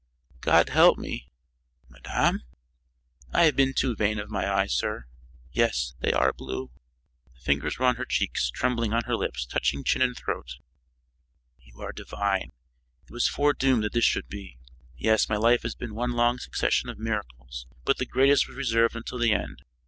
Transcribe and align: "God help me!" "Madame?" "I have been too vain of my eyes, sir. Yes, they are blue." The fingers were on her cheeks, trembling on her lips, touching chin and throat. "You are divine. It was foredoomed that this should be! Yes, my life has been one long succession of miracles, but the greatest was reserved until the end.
"God 0.39 0.69
help 0.69 0.97
me!" 0.97 1.29
"Madame?" 1.87 2.41
"I 3.31 3.43
have 3.43 3.55
been 3.55 3.75
too 3.75 3.95
vain 3.95 4.17
of 4.17 4.31
my 4.31 4.51
eyes, 4.51 4.73
sir. 4.73 5.05
Yes, 5.51 5.93
they 5.99 6.11
are 6.11 6.33
blue." 6.33 6.71
The 7.35 7.39
fingers 7.41 7.77
were 7.77 7.85
on 7.85 7.97
her 7.97 8.05
cheeks, 8.05 8.49
trembling 8.49 8.93
on 8.93 9.03
her 9.03 9.15
lips, 9.15 9.45
touching 9.45 9.83
chin 9.83 10.01
and 10.01 10.17
throat. 10.17 10.55
"You 11.59 11.81
are 11.81 11.91
divine. 11.91 12.51
It 13.05 13.11
was 13.11 13.27
foredoomed 13.27 13.83
that 13.83 13.93
this 13.93 14.03
should 14.03 14.27
be! 14.27 14.57
Yes, 14.97 15.29
my 15.29 15.37
life 15.37 15.61
has 15.61 15.75
been 15.75 15.93
one 15.93 16.13
long 16.13 16.39
succession 16.39 16.89
of 16.89 16.97
miracles, 16.97 17.67
but 17.85 17.97
the 17.99 18.07
greatest 18.07 18.47
was 18.47 18.57
reserved 18.57 18.95
until 18.95 19.19
the 19.19 19.33
end. 19.33 19.61